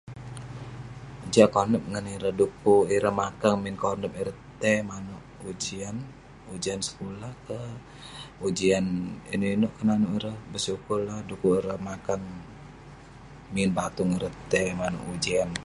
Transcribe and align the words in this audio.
Jah 1.33 1.47
konep 1.55 1.83
ngan 1.91 2.05
ireh 2.15 2.35
du'kuk 2.39 2.85
ireh 2.95 3.15
makang 3.23 3.57
konep 3.83 4.11
ireh 4.21 4.37
tai 4.61 4.77
manouk 4.89 5.25
ujian, 5.49 5.95
ujian 6.53 6.79
sekulah 6.87 7.33
ka, 7.47 7.59
ujian 8.47 8.85
inouk 9.33 9.53
inouk 9.57 9.73
keh 9.77 9.85
nanouk 9.89 10.11
ireh...bersyukur 10.19 10.99
la 11.07 11.15
du'kuk 11.29 11.55
ireh 11.59 11.81
makang 11.89 12.23
min 13.53 13.69
batung 13.77 14.09
ireh 14.17 14.33
tai 14.51 14.67
manouk 14.79 15.05
ujian.. 15.13 15.51